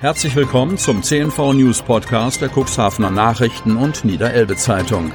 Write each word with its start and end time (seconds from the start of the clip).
Herzlich 0.00 0.34
willkommen 0.34 0.76
zum 0.78 1.02
CNV 1.02 1.52
News 1.52 1.82
Podcast 1.82 2.40
der 2.40 2.48
Cuxhavener 2.48 3.10
Nachrichten 3.10 3.76
und 3.76 4.02
Niederelbe 4.02 4.56
Zeitung. 4.56 5.12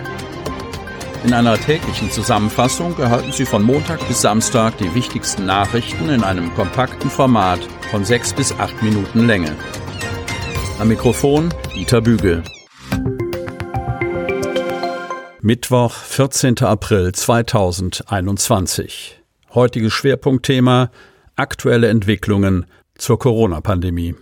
In 1.23 1.33
einer 1.33 1.57
täglichen 1.57 2.11
Zusammenfassung 2.11 2.95
erhalten 2.99 3.31
Sie 3.31 3.45
von 3.45 3.63
Montag 3.63 4.07
bis 4.07 4.21
Samstag 4.21 4.77
die 4.77 4.93
wichtigsten 4.93 5.47
Nachrichten 5.47 6.09
in 6.09 6.23
einem 6.23 6.53
kompakten 6.53 7.09
Format 7.09 7.61
von 7.89 8.05
sechs 8.05 8.31
bis 8.31 8.51
acht 8.59 8.83
Minuten 8.83 9.25
Länge. 9.25 9.55
Am 10.77 10.87
Mikrofon 10.87 11.51
Dieter 11.73 12.01
Bügel. 12.01 12.43
Mittwoch, 15.41 15.95
14. 15.95 16.59
April 16.59 17.11
2021. 17.11 19.19
Heutiges 19.55 19.93
Schwerpunktthema 19.93 20.91
Aktuelle 21.35 21.87
Entwicklungen 21.87 22.67
zur 22.99 23.17
Corona-Pandemie. 23.17 24.13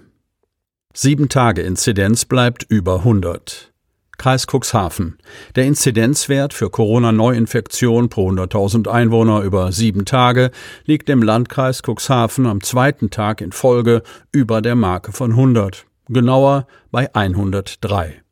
Sieben 0.96 1.28
Tage 1.28 1.64
Inzidenz 1.64 2.24
bleibt 2.24 2.68
über 2.70 2.98
100. 2.98 3.74
Kreis 4.20 4.46
Cuxhaven. 4.46 5.18
Der 5.56 5.66
Inzidenzwert 5.66 6.54
für 6.54 6.70
Corona-Neuinfektion 6.70 8.10
pro 8.10 8.30
100.000 8.30 8.88
Einwohner 8.88 9.42
über 9.42 9.72
sieben 9.72 10.06
Tage 10.06 10.52
liegt 10.86 11.10
im 11.10 11.24
Landkreis 11.24 11.82
Cuxhaven 11.82 12.46
am 12.46 12.62
zweiten 12.62 13.10
Tag 13.10 13.42
in 13.42 13.52
Folge 13.52 14.04
über 14.32 14.62
der 14.62 14.76
Marke 14.76 15.14
von 15.14 15.32
100. 15.32 15.88
Genauer 16.10 16.68
bei 16.92 17.14
103. 17.16 18.23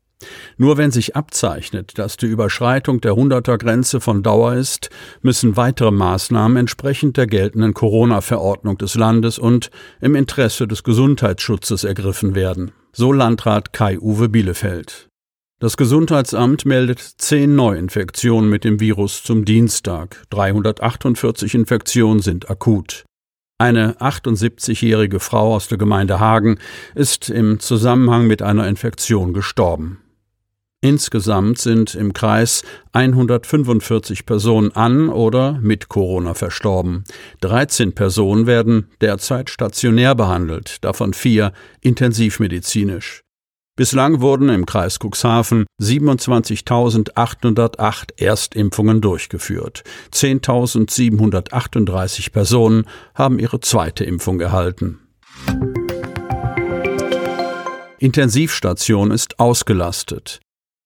Nur 0.58 0.78
wenn 0.78 0.92
sich 0.92 1.16
abzeichnet, 1.16 1.98
dass 1.98 2.18
die 2.18 2.28
Überschreitung 2.28 3.02
der 3.02 3.14
100er 3.14 3.58
Grenze 3.58 4.02
von 4.02 4.24
Dauer 4.24 4.54
ist, 4.54 4.90
müssen 5.22 5.58
weitere 5.58 5.92
Maßnahmen 5.92 6.58
entsprechend 6.58 7.18
der 7.18 7.28
geltenden 7.28 7.74
Corona-Verordnung 7.74 8.78
des 8.78 8.96
Landes 8.96 9.40
und 9.40 9.72
im 10.00 10.16
Interesse 10.16 10.68
des 10.68 10.84
Gesundheitsschutzes 10.84 11.84
ergriffen 11.84 12.36
werden. 12.36 12.72
So 12.94 13.14
Landrat 13.14 13.74
Kai-Uwe 13.74 14.30
Bielefeld. 14.30 15.08
Das 15.62 15.78
Gesundheitsamt 15.78 16.66
meldet 16.66 17.00
zehn 17.00 17.56
Neuinfektionen 17.56 18.50
mit 18.50 18.64
dem 18.64 18.80
Virus 18.80 19.22
zum 19.24 19.46
Dienstag. 19.46 20.24
348 20.32 21.54
Infektionen 21.54 22.20
sind 22.20 22.50
akut. 22.50 23.06
Eine 23.60 23.94
78-jährige 24.00 25.20
Frau 25.20 25.54
aus 25.54 25.68
der 25.68 25.78
Gemeinde 25.78 26.20
Hagen 26.20 26.58
ist 26.96 27.30
im 27.30 27.60
Zusammenhang 27.60 28.26
mit 28.26 28.42
einer 28.42 28.68
Infektion 28.68 29.34
gestorben. 29.34 30.00
Insgesamt 30.84 31.60
sind 31.60 31.94
im 31.94 32.12
Kreis 32.12 32.64
145 32.94 34.26
Personen 34.26 34.72
an 34.72 35.10
oder 35.10 35.60
mit 35.62 35.90
Corona 35.90 36.34
verstorben. 36.34 37.04
13 37.42 37.94
Personen 37.94 38.48
werden 38.48 38.90
derzeit 39.00 39.52
stationär 39.52 40.16
behandelt, 40.16 40.84
davon 40.84 41.14
vier 41.14 41.54
intensivmedizinisch. 41.82 43.22
Bislang 43.78 44.22
wurden 44.22 44.50
im 44.50 44.66
Kreis 44.66 44.98
Cuxhaven 45.00 45.68
27.808 45.80 48.20
Erstimpfungen 48.20 49.02
durchgeführt. 49.02 49.84
10.738 50.12 52.32
Personen 52.32 52.88
haben 53.14 53.38
ihre 53.38 53.60
zweite 53.60 54.04
Impfung 54.04 54.42
erhalten. 54.42 54.98
Intensivstation 58.00 59.12
ist 59.12 59.40
ausgelastet. 59.40 60.40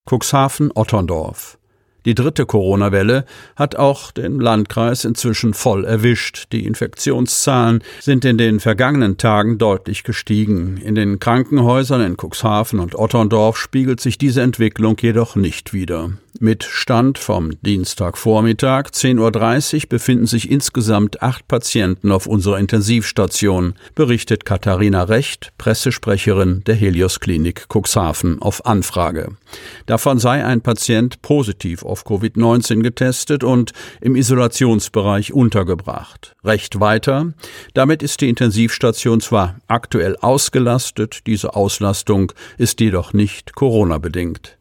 Cuxhaven-Otterndorf. 0.05 1.57
Die 2.05 2.13
dritte 2.13 2.45
Corona-Welle 2.45 3.25
hat 3.55 3.75
auch 3.75 4.11
den 4.11 4.39
Landkreis 4.39 5.05
inzwischen 5.05 5.55
voll 5.55 5.85
erwischt. 5.85 6.47
Die 6.51 6.65
Infektionszahlen 6.65 7.83
sind 7.99 8.23
in 8.25 8.37
den 8.37 8.59
vergangenen 8.59 9.17
Tagen 9.17 9.57
deutlich 9.57 10.03
gestiegen. 10.03 10.77
In 10.77 10.93
den 10.93 11.19
Krankenhäusern 11.19 12.01
in 12.01 12.15
Cuxhaven 12.15 12.79
und 12.79 12.93
Otterndorf 12.93 13.57
spiegelt 13.57 13.99
sich 13.99 14.19
diese 14.19 14.43
Entwicklung 14.43 14.95
jedoch 15.01 15.35
nicht 15.35 15.73
wider. 15.73 16.11
Mit 16.41 16.65
Stand 16.65 17.17
vom 17.17 17.61
Dienstagvormittag 17.61 18.87
10.30 18.89 19.75
Uhr 19.75 19.89
befinden 19.89 20.25
sich 20.25 20.51
insgesamt 20.51 21.23
acht 21.23 21.47
Patienten 21.47 22.11
auf 22.11 22.27
unserer 22.27 22.59
Intensivstation, 22.59 23.75
berichtet 23.95 24.43
Katharina 24.43 25.03
Recht, 25.03 25.53
Pressesprecherin 25.57 26.61
der 26.65 26.75
Helios 26.75 27.21
Klinik 27.21 27.67
Cuxhaven 27.73 28.41
auf 28.41 28.65
Anfrage. 28.65 29.37
Davon 29.85 30.19
sei 30.19 30.43
ein 30.43 30.59
Patient 30.59 31.21
positiv 31.21 31.83
auf 31.83 32.05
Covid-19 32.05 32.81
getestet 32.81 33.45
und 33.45 33.71
im 34.01 34.17
Isolationsbereich 34.17 35.31
untergebracht. 35.31 36.35
Recht 36.43 36.81
weiter. 36.81 37.33
Damit 37.73 38.03
ist 38.03 38.19
die 38.19 38.27
Intensivstation 38.27 39.21
zwar 39.21 39.55
aktuell 39.67 40.17
ausgelastet, 40.17 41.21
diese 41.27 41.55
Auslastung 41.55 42.33
ist 42.57 42.81
jedoch 42.81 43.13
nicht 43.13 43.55
Corona-bedingt. 43.55 44.54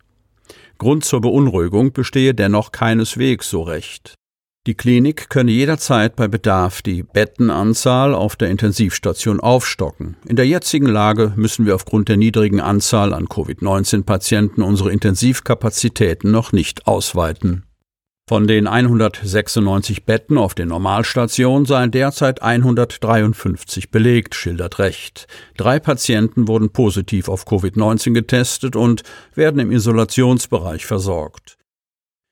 Grund 0.78 1.04
zur 1.04 1.20
Beunruhigung 1.20 1.92
bestehe 1.92 2.34
dennoch 2.34 2.72
keineswegs 2.72 3.50
so 3.50 3.62
recht. 3.62 4.14
Die 4.66 4.74
Klinik 4.74 5.28
könne 5.28 5.50
jederzeit 5.50 6.16
bei 6.16 6.26
Bedarf 6.26 6.80
die 6.80 7.02
Bettenanzahl 7.02 8.14
auf 8.14 8.34
der 8.34 8.48
Intensivstation 8.48 9.38
aufstocken. 9.38 10.16
In 10.26 10.36
der 10.36 10.46
jetzigen 10.46 10.86
Lage 10.86 11.34
müssen 11.36 11.66
wir 11.66 11.74
aufgrund 11.74 12.08
der 12.08 12.16
niedrigen 12.16 12.60
Anzahl 12.60 13.12
an 13.12 13.28
Covid-19-Patienten 13.28 14.62
unsere 14.62 14.90
Intensivkapazitäten 14.90 16.30
noch 16.30 16.52
nicht 16.52 16.86
ausweiten. 16.86 17.64
Von 18.26 18.46
den 18.46 18.66
196 18.66 20.06
Betten 20.06 20.38
auf 20.38 20.54
den 20.54 20.68
Normalstationen 20.68 21.66
seien 21.66 21.90
derzeit 21.90 22.40
153 22.40 23.90
belegt, 23.90 24.34
schildert 24.34 24.78
Recht. 24.78 25.26
Drei 25.58 25.78
Patienten 25.78 26.48
wurden 26.48 26.70
positiv 26.70 27.28
auf 27.28 27.46
Covid-19 27.46 28.14
getestet 28.14 28.76
und 28.76 29.02
werden 29.34 29.60
im 29.60 29.70
Isolationsbereich 29.70 30.86
versorgt. 30.86 31.58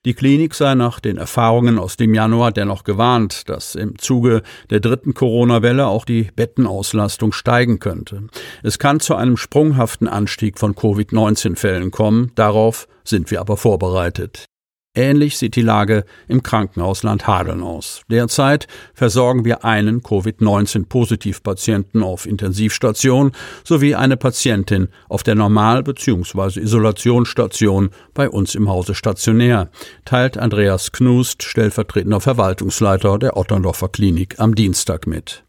Die 0.06 0.14
Klinik 0.14 0.54
sei 0.54 0.74
nach 0.74 0.98
den 0.98 1.18
Erfahrungen 1.18 1.78
aus 1.78 1.98
dem 1.98 2.14
Januar 2.14 2.52
dennoch 2.52 2.84
gewarnt, 2.84 3.50
dass 3.50 3.74
im 3.74 3.98
Zuge 3.98 4.40
der 4.70 4.80
dritten 4.80 5.12
Corona-Welle 5.12 5.86
auch 5.86 6.06
die 6.06 6.30
Bettenauslastung 6.34 7.32
steigen 7.32 7.80
könnte. 7.80 8.28
Es 8.62 8.78
kann 8.78 8.98
zu 8.98 9.14
einem 9.14 9.36
sprunghaften 9.36 10.08
Anstieg 10.08 10.58
von 10.58 10.74
Covid-19-Fällen 10.74 11.90
kommen, 11.90 12.32
darauf 12.34 12.88
sind 13.04 13.30
wir 13.30 13.42
aber 13.42 13.58
vorbereitet. 13.58 14.46
Ähnlich 14.94 15.38
sieht 15.38 15.56
die 15.56 15.62
Lage 15.62 16.04
im 16.28 16.42
Krankenhausland 16.42 17.26
Hadeln 17.26 17.62
aus. 17.62 18.02
Derzeit 18.10 18.66
versorgen 18.92 19.46
wir 19.46 19.64
einen 19.64 20.02
Covid-19-Positivpatienten 20.02 22.02
auf 22.02 22.26
Intensivstation 22.26 23.32
sowie 23.64 23.94
eine 23.94 24.18
Patientin 24.18 24.88
auf 25.08 25.22
der 25.22 25.34
Normal- 25.34 25.82
bzw. 25.82 26.60
Isolationsstation 26.60 27.88
bei 28.12 28.28
uns 28.28 28.54
im 28.54 28.68
Hause 28.68 28.94
stationär, 28.94 29.70
teilt 30.04 30.36
Andreas 30.36 30.92
Knust, 30.92 31.42
stellvertretender 31.42 32.20
Verwaltungsleiter 32.20 33.18
der 33.18 33.38
Otterndorfer 33.38 33.88
Klinik, 33.88 34.38
am 34.40 34.54
Dienstag 34.54 35.06
mit. 35.06 35.42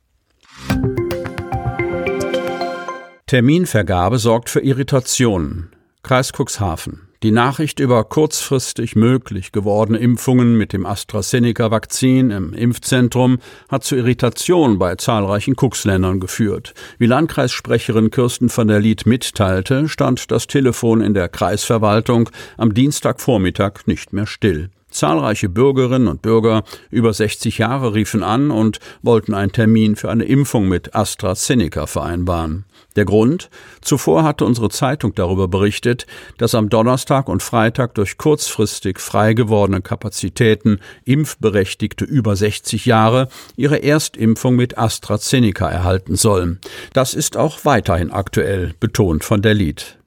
Terminvergabe 3.28 4.20
sorgt 4.20 4.50
für 4.50 4.62
Irritationen. 4.62 5.74
Kreis 6.02 6.32
Cuxhaven. 6.32 7.10
Die 7.24 7.32
Nachricht 7.32 7.80
über 7.80 8.04
kurzfristig 8.04 8.98
möglich 8.98 9.54
gewordene 9.54 9.98
Impfungen 9.98 10.58
mit 10.58 10.74
dem 10.74 10.86
AstraZeneca-Vakzin 10.86 12.32
im 12.32 12.52
Impfzentrum 12.54 13.38
hat 13.70 13.86
zu 13.86 13.96
Irritation 13.96 14.78
bei 14.78 14.96
zahlreichen 14.96 15.56
Kuxländern 15.56 16.20
geführt. 16.20 16.74
Wie 16.98 17.06
Landkreissprecherin 17.06 18.12
Kirsten 18.12 18.52
van 18.54 18.68
der 18.68 18.82
Lied 18.82 19.06
mitteilte, 19.06 19.88
stand 19.88 20.32
das 20.32 20.48
Telefon 20.48 21.00
in 21.00 21.14
der 21.14 21.30
Kreisverwaltung 21.30 22.30
am 22.58 22.74
Dienstagvormittag 22.74 23.86
nicht 23.86 24.12
mehr 24.12 24.28
still. 24.28 24.70
Zahlreiche 24.94 25.50
Bürgerinnen 25.50 26.08
und 26.08 26.22
Bürger 26.22 26.64
über 26.90 27.14
60 27.14 27.58
Jahre 27.58 27.94
riefen 27.94 28.24
an 28.24 28.52
und 28.52 28.80
wollten 29.02 29.34
einen 29.34 29.52
Termin 29.52 29.96
für 29.96 30.10
eine 30.10 30.24
Impfung 30.24 30.68
mit 30.68 30.96
AstraZeneca 30.96 31.88
vereinbaren. 31.88 32.66
Der 32.96 33.06
Grund? 33.06 33.50
Zuvor 33.82 34.24
hatte 34.24 34.46
unsere 34.46 34.70
Zeitung 34.70 35.16
darüber 35.16 35.48
berichtet, 35.48 36.06
dass 36.38 36.56
am 36.56 36.70
Donnerstag 36.70 37.28
und 37.28 37.42
Freitag 37.42 37.96
durch 37.96 38.18
kurzfristig 38.18 39.00
frei 39.00 39.34
gewordene 39.34 39.82
Kapazitäten 39.82 40.80
Impfberechtigte 41.06 42.06
über 42.06 42.36
60 42.36 42.86
Jahre 42.86 43.30
ihre 43.56 43.82
Erstimpfung 43.84 44.56
mit 44.56 44.78
AstraZeneca 44.78 45.70
erhalten 45.70 46.16
sollen. 46.16 46.60
Das 46.94 47.14
ist 47.14 47.36
auch 47.36 47.66
weiterhin 47.66 48.12
aktuell, 48.12 48.74
betont 48.80 49.24
von 49.24 49.42
der 49.42 49.56
Lied. 49.56 49.98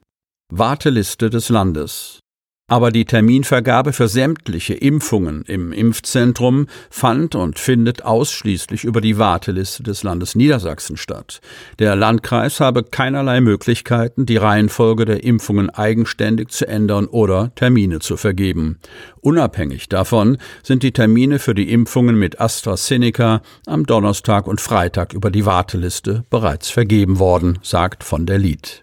Warteliste 0.49 1.29
des 1.29 1.49
Landes. 1.49 2.19
Aber 2.69 2.91
die 2.91 3.05
Terminvergabe 3.05 3.93
für 3.93 4.09
sämtliche 4.09 4.73
Impfungen 4.73 5.43
im 5.43 5.71
Impfzentrum 5.71 6.67
fand 6.89 7.33
und 7.33 7.59
findet 7.59 8.03
ausschließlich 8.03 8.83
über 8.83 8.99
die 8.99 9.17
Warteliste 9.17 9.83
des 9.83 10.03
Landes 10.03 10.35
Niedersachsen 10.35 10.97
statt. 10.97 11.39
Der 11.79 11.95
Landkreis 11.95 12.59
habe 12.59 12.83
keinerlei 12.83 13.39
Möglichkeiten, 13.39 14.25
die 14.25 14.35
Reihenfolge 14.35 15.05
der 15.05 15.23
Impfungen 15.23 15.69
eigenständig 15.69 16.49
zu 16.49 16.67
ändern 16.67 17.05
oder 17.05 17.53
Termine 17.55 17.99
zu 17.99 18.17
vergeben. 18.17 18.79
Unabhängig 19.21 19.87
davon 19.87 20.37
sind 20.61 20.83
die 20.83 20.91
Termine 20.91 21.39
für 21.39 21.55
die 21.55 21.71
Impfungen 21.71 22.19
mit 22.19 22.41
AstraZeneca 22.41 23.43
am 23.65 23.85
Donnerstag 23.85 24.45
und 24.45 24.59
Freitag 24.59 25.13
über 25.13 25.31
die 25.31 25.45
Warteliste 25.45 26.25
bereits 26.29 26.69
vergeben 26.69 27.17
worden, 27.17 27.59
sagt 27.61 28.03
von 28.03 28.25
der 28.25 28.39
Lied. 28.39 28.81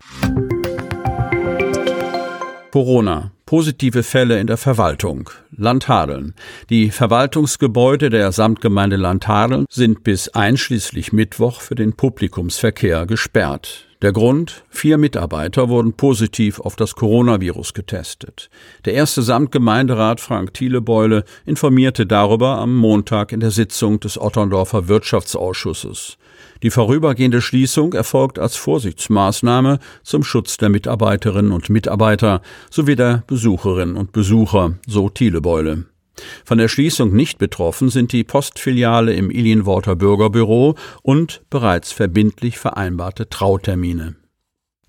Corona. 2.75 3.31
Positive 3.57 4.03
Fälle 4.03 4.41
in 4.41 4.49
der 4.49 4.57
Verwaltung. 4.57 5.31
Landhadeln. 5.57 6.35
Die 6.71 6.91
Verwaltungsgebäude 6.91 8.11
der 8.11 8.33
Samtgemeinde 8.33 8.97
Landhadeln 8.97 9.67
sind 9.71 10.03
bis 10.03 10.29
einschließlich 10.29 11.13
Mittwoch 11.13 11.61
für 11.61 11.77
den 11.77 11.93
Publikumsverkehr 11.93 13.07
gesperrt. 13.07 13.87
Der 14.05 14.13
Grund? 14.13 14.65
Vier 14.69 14.99
Mitarbeiter 14.99 15.71
wurden 15.71 15.95
positiv 15.95 16.61
auf 16.61 16.77
das 16.77 16.95
Coronavirus 16.95 17.73
getestet. 17.73 18.51
Der 18.85 18.93
erste 18.93 19.23
Samtgemeinderat 19.23 20.21
Frank 20.21 20.53
Thielebeule 20.53 21.25
informierte 21.47 22.05
darüber 22.05 22.59
am 22.59 22.77
Montag 22.77 23.33
in 23.33 23.41
der 23.41 23.51
Sitzung 23.51 24.01
des 24.01 24.21
Otterndorfer 24.21 24.89
Wirtschaftsausschusses. 24.89 26.19
Die 26.63 26.69
vorübergehende 26.69 27.41
Schließung 27.41 27.95
erfolgt 27.95 28.39
als 28.39 28.57
Vorsichtsmaßnahme 28.57 29.79
zum 30.03 30.23
Schutz 30.23 30.59
der 30.59 30.69
Mitarbeiterinnen 30.69 31.53
und 31.53 31.71
Mitarbeiter 31.71 32.43
sowie 32.71 32.97
der 32.97 33.25
Besucherinnen 33.27 33.97
und 33.97 34.13
Besucher, 34.13 34.75
so 34.87 35.09
Thielebeule. 35.09 35.87
Von 36.45 36.59
der 36.59 36.69
Schließung 36.69 37.13
nicht 37.13 37.39
betroffen 37.39 37.89
sind 37.89 38.13
die 38.13 38.25
Postfiliale 38.25 39.15
im 39.15 39.31
Ilienworter 39.31 39.97
Bürgerbüro 39.97 40.77
und 41.03 41.43
bereits 41.51 41.93
verbindlich 41.93 42.59
vereinbarte 42.59 43.29
Trautermine. 43.29 44.17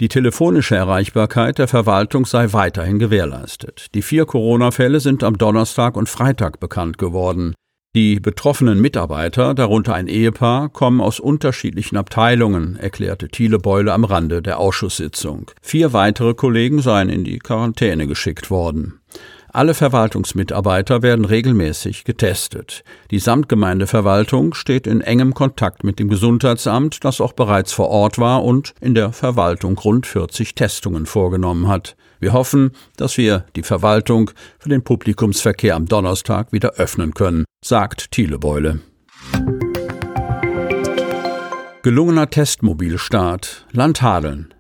Die 0.02 0.10
telefonische 0.10 0.76
Erreichbarkeit 0.76 1.58
der 1.58 1.70
Verwaltung 1.70 2.26
sei 2.26 2.52
weiterhin 2.52 3.00
gewährleistet. 3.00 3.88
Die 3.96 4.02
vier 4.02 4.26
Corona-Fälle 4.26 5.00
sind 5.00 5.24
am 5.24 5.38
Donnerstag 5.38 5.96
und 5.96 6.10
Freitag 6.10 6.60
bekannt 6.60 6.98
geworden. 6.98 7.54
Die 7.96 8.20
betroffenen 8.20 8.82
Mitarbeiter, 8.82 9.54
darunter 9.54 9.94
ein 9.94 10.10
Ehepaar, 10.10 10.68
kommen 10.68 11.00
aus 11.00 11.22
unterschiedlichen 11.22 11.96
Abteilungen, 11.96 12.76
erklärte 12.76 13.30
Thiele 13.30 13.58
Beule 13.58 13.94
am 13.94 14.04
Rande 14.04 14.42
der 14.42 14.60
Ausschusssitzung. 14.60 15.50
Vier 15.62 15.94
weitere 15.94 16.34
Kollegen 16.34 16.82
seien 16.82 17.08
in 17.08 17.24
die 17.24 17.40
Quarantäne 17.40 18.06
geschickt 18.06 18.52
worden. 18.52 19.00
Alle 19.56 19.74
Verwaltungsmitarbeiter 19.74 21.02
werden 21.02 21.24
regelmäßig 21.24 22.04
getestet. 22.04 22.84
Die 23.10 23.20
Samtgemeindeverwaltung 23.20 24.54
steht 24.54 24.86
in 24.86 25.00
engem 25.00 25.34
Kontakt 25.34 25.86
mit 25.86 25.98
dem 25.98 26.10
Gesundheitsamt, 26.10 27.06
das 27.06 27.22
auch 27.22 27.32
bereits 27.32 27.72
vor 27.72 27.88
Ort 27.88 28.18
war 28.18 28.44
und 28.44 28.74
in 28.82 28.96
der 28.96 29.14
Verwaltung 29.14 29.78
rund 29.78 30.08
40 30.08 30.56
Testungen 30.56 31.06
vorgenommen 31.06 31.70
hat. 31.70 31.96
Wir 32.20 32.34
hoffen, 32.34 32.72
dass 32.98 33.18
wir 33.18 33.46
die 33.56 33.64
Verwaltung 33.64 34.32
für 34.60 34.68
den 34.68 34.84
Publikumsverkehr 34.84 35.78
am 35.78 35.86
Donnerstag 35.86 36.52
wieder 36.52 36.74
öffnen 36.74 37.14
können, 37.14 37.46
sagt 37.64 38.12
Thielebeule. 38.12 38.82
Gelungener 41.82 42.30
Testmobilstart. 42.30 43.68
Landhadeln. 43.72 44.54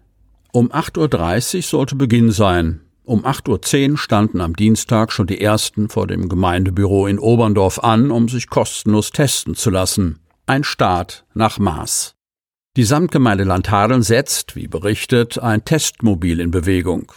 Um 0.54 0.72
8.30 0.72 1.58
Uhr 1.58 1.64
sollte 1.64 1.96
Beginn 1.98 2.32
sein. 2.32 2.80
Um 3.06 3.24
8.10 3.24 3.92
Uhr 3.92 3.98
standen 4.00 4.42
am 4.42 4.56
Dienstag 4.56 5.12
schon 5.12 5.28
die 5.28 5.40
ersten 5.40 5.90
vor 5.90 6.08
dem 6.08 6.28
Gemeindebüro 6.28 7.06
in 7.06 7.20
Oberndorf 7.20 7.78
an, 7.84 8.10
um 8.10 8.28
sich 8.28 8.50
kostenlos 8.50 9.12
testen 9.12 9.54
zu 9.54 9.70
lassen. 9.70 10.22
Ein 10.48 10.64
Start 10.64 11.24
nach 11.36 11.60
Maß. 11.60 12.16
Die 12.78 12.84
Samtgemeinde 12.84 13.44
Landhadeln 13.44 14.02
setzt, 14.02 14.56
wie 14.56 14.68
berichtet, 14.68 15.38
ein 15.38 15.64
Testmobil 15.64 16.40
in 16.40 16.50
Bewegung. 16.50 17.12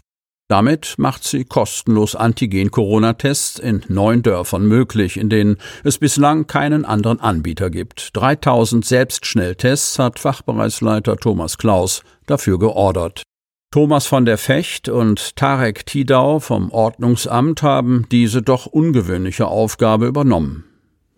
Damit 0.50 0.94
macht 0.99 1.25
sie 1.25 1.46
kostenlos 1.46 2.14
Antigen-Corona-Tests 2.14 3.58
in 3.58 3.82
neun 3.88 4.23
Dörfern 4.23 4.67
möglich, 4.67 5.17
in 5.17 5.31
denen 5.31 5.56
es 5.85 5.96
bislang 5.96 6.46
keinen 6.46 6.85
anderen 6.85 7.20
Anbieter 7.20 7.70
gibt. 7.70 8.14
3000 8.14 8.85
Selbstschnelltests 8.85 9.99
hat 9.99 10.19
Fachbereichsleiter 10.19 11.17
Thomas 11.17 11.56
Klaus 11.56 12.02
dafür 12.26 12.58
geordert. 12.58 13.23
Thomas 13.70 14.06
von 14.06 14.25
der 14.25 14.38
Fecht 14.38 14.88
und 14.88 15.37
Tarek 15.37 15.85
Tidau 15.85 16.41
vom 16.41 16.70
Ordnungsamt 16.70 17.62
haben 17.62 18.06
diese 18.11 18.41
doch 18.41 18.65
ungewöhnliche 18.65 19.47
Aufgabe 19.47 20.06
übernommen. 20.06 20.65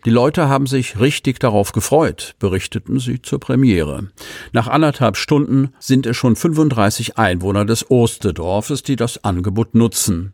Die 0.04 0.10
Leute 0.10 0.48
haben 0.48 0.66
sich 0.66 0.98
richtig 0.98 1.38
darauf 1.38 1.70
gefreut, 1.70 2.34
berichteten 2.40 2.98
sie 2.98 3.22
zur 3.22 3.38
Premiere. 3.38 4.08
Nach 4.50 4.66
anderthalb 4.66 5.16
Stunden 5.16 5.74
sind 5.78 6.06
es 6.06 6.16
schon 6.16 6.34
35 6.34 7.18
Einwohner 7.18 7.64
des 7.64 7.88
Ostedorfes, 7.88 8.82
die 8.82 8.96
das 8.96 9.22
Angebot 9.22 9.76
nutzen. 9.76 10.32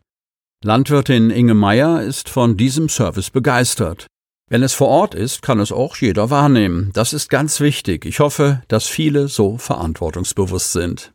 Landwirtin 0.63 1.29
Inge 1.29 1.53
Meyer 1.53 2.01
ist 2.01 2.29
von 2.29 2.57
diesem 2.57 2.89
Service 2.89 3.29
begeistert. 3.29 4.07
Wenn 4.49 4.63
es 4.63 4.73
vor 4.73 4.87
Ort 4.87 5.13
ist, 5.13 5.43
kann 5.43 5.59
es 5.59 5.71
auch 5.71 5.97
jeder 5.97 6.31
wahrnehmen. 6.31 6.89
Das 6.93 7.13
ist 7.13 7.29
ganz 7.29 7.59
wichtig. 7.59 8.05
Ich 8.05 8.21
hoffe, 8.21 8.63
dass 8.69 8.87
viele 8.87 9.27
so 9.27 9.59
verantwortungsbewusst 9.59 10.71
sind. 10.71 11.11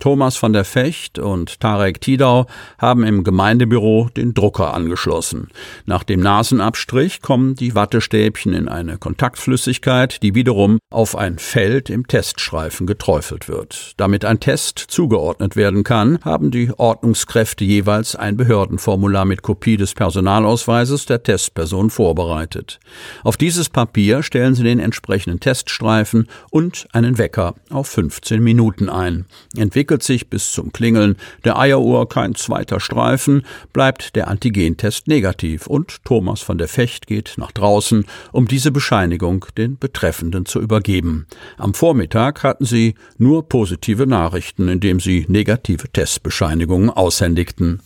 Thomas 0.00 0.36
von 0.36 0.52
der 0.52 0.64
Fecht 0.64 1.18
und 1.18 1.60
Tarek 1.60 2.00
Tidau 2.00 2.46
haben 2.78 3.04
im 3.04 3.22
Gemeindebüro 3.22 4.08
den 4.16 4.34
Drucker 4.34 4.74
angeschlossen. 4.74 5.48
Nach 5.86 6.02
dem 6.02 6.20
Nasenabstrich 6.20 7.22
kommen 7.22 7.54
die 7.54 7.74
Wattestäbchen 7.74 8.54
in 8.54 8.68
eine 8.68 8.98
Kontaktflüssigkeit, 8.98 10.22
die 10.22 10.34
wiederum 10.34 10.78
auf 10.90 11.16
ein 11.16 11.38
Feld 11.38 11.90
im 11.90 12.06
Teststreifen 12.06 12.86
geträufelt 12.86 13.48
wird. 13.48 13.92
Damit 13.96 14.24
ein 14.24 14.40
Test 14.40 14.78
zugeordnet 14.78 15.54
werden 15.54 15.84
kann, 15.84 16.18
haben 16.24 16.50
die 16.50 16.72
Ordnungskräfte 16.76 17.64
jeweils 17.64 18.16
ein 18.16 18.36
Behördenformular 18.36 19.24
mit 19.24 19.42
Kopie 19.42 19.76
des 19.76 19.94
Personalausweises 19.94 21.06
der 21.06 21.22
Testperson 21.22 21.90
vorbereitet. 21.90 22.80
Auf 23.22 23.36
dieses 23.36 23.68
Papier 23.68 24.22
stellen 24.22 24.54
sie 24.54 24.64
den 24.64 24.80
entsprechenden 24.80 25.40
Teststreifen 25.40 26.26
und 26.50 26.88
einen 26.92 27.18
Wecker 27.18 27.54
auf 27.68 27.88
15 27.88 28.42
Minuten 28.42 28.88
ein. 28.88 29.26
Entwickelt 29.56 29.89
entwickelt 29.90 30.02
sich 30.04 30.30
bis 30.30 30.52
zum 30.52 30.72
Klingeln 30.72 31.16
der 31.44 31.58
Eieruhr 31.58 32.08
kein 32.08 32.36
zweiter 32.36 32.78
Streifen, 32.78 33.42
bleibt 33.72 34.14
der 34.14 34.28
Antigentest 34.28 35.08
negativ 35.08 35.66
und 35.66 36.04
Thomas 36.04 36.42
von 36.42 36.58
der 36.58 36.68
Fecht 36.68 37.08
geht 37.08 37.34
nach 37.38 37.50
draußen, 37.50 38.04
um 38.30 38.46
diese 38.46 38.70
Bescheinigung 38.70 39.46
den 39.56 39.78
Betreffenden 39.78 40.46
zu 40.46 40.60
übergeben. 40.60 41.26
Am 41.58 41.74
Vormittag 41.74 42.44
hatten 42.44 42.64
sie 42.64 42.94
nur 43.18 43.48
positive 43.48 44.06
Nachrichten, 44.06 44.68
indem 44.68 45.00
sie 45.00 45.26
negative 45.28 45.88
Testbescheinigungen 45.88 46.90
aushändigten. 46.90 47.80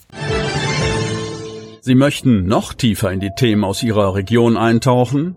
Sie 1.81 1.95
möchten 1.95 2.47
noch 2.47 2.75
tiefer 2.75 3.13
in 3.13 3.21
die 3.21 3.33
Themen 3.35 3.65
aus 3.65 3.83
Ihrer 3.83 4.15
Region 4.15 4.59
eintauchen? 4.59 5.37